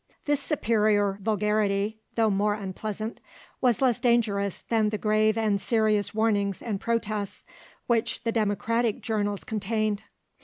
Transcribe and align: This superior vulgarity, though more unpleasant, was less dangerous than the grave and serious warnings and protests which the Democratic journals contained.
This 0.25 0.39
superior 0.41 1.19
vulgarity, 1.21 1.99
though 2.15 2.31
more 2.31 2.55
unpleasant, 2.55 3.21
was 3.61 3.83
less 3.83 3.99
dangerous 3.99 4.61
than 4.61 4.89
the 4.89 4.97
grave 4.97 5.37
and 5.37 5.61
serious 5.61 6.11
warnings 6.11 6.59
and 6.59 6.81
protests 6.81 7.45
which 7.85 8.23
the 8.23 8.31
Democratic 8.31 9.01
journals 9.01 9.43
contained. 9.43 10.05